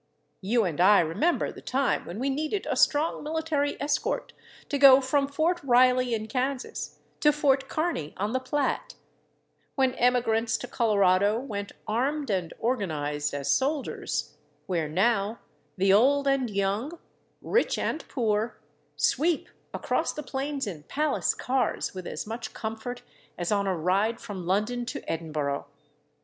You 0.41 0.63
and 0.65 0.81
I 0.81 0.99
remember 1.01 1.51
the 1.51 1.61
time 1.61 2.07
when 2.07 2.17
we 2.17 2.31
needed 2.31 2.65
a 2.67 2.75
strong 2.75 3.21
military 3.21 3.79
escort 3.79 4.33
to 4.69 4.79
go 4.79 4.99
from 4.99 5.27
Fort 5.27 5.61
Riley 5.63 6.15
in 6.15 6.25
Kansas 6.27 6.97
to 7.19 7.31
Fort 7.31 7.69
Kearney 7.69 8.15
on 8.17 8.31
the 8.33 8.39
Platte; 8.39 8.95
when 9.75 9.93
emigrants 9.93 10.57
to 10.57 10.67
Colorado 10.67 11.37
went 11.39 11.73
armed 11.87 12.31
and 12.31 12.51
organized 12.57 13.31
as 13.35 13.51
soldiers, 13.51 14.33
where 14.65 14.89
now 14.89 15.37
the 15.77 15.93
old 15.93 16.27
and 16.27 16.49
young, 16.49 16.97
rich 17.39 17.77
and 17.77 18.03
poor, 18.07 18.57
sweep 18.95 19.49
across 19.71 20.13
the 20.13 20.23
plains 20.23 20.65
in 20.65 20.81
palace 20.81 21.35
cars 21.35 21.93
with 21.93 22.07
as 22.07 22.25
much 22.25 22.55
comfort 22.55 23.03
as 23.37 23.51
on 23.51 23.67
a 23.67 23.77
ride 23.77 24.19
from 24.19 24.47
London 24.47 24.83
to 24.83 25.07
Edinburgh. 25.07 25.67